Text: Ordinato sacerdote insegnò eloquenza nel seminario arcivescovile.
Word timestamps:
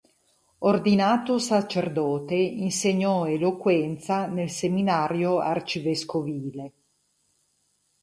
Ordinato 0.65 1.37
sacerdote 1.37 2.33
insegnò 2.33 3.27
eloquenza 3.27 4.25
nel 4.25 4.49
seminario 4.49 5.37
arcivescovile. 5.37 6.71